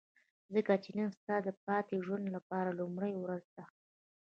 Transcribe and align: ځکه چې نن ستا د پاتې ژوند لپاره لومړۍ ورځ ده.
ځکه 0.53 0.73
چې 0.83 0.89
نن 0.97 1.09
ستا 1.17 1.35
د 1.43 1.47
پاتې 1.65 1.95
ژوند 2.05 2.25
لپاره 2.35 2.77
لومړۍ 2.79 3.13
ورځ 3.23 3.43
ده. 3.55 3.63